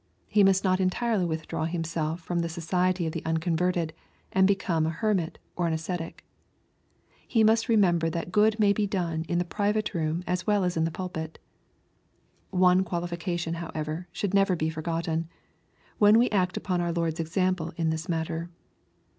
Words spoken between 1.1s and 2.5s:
withdraw himself from the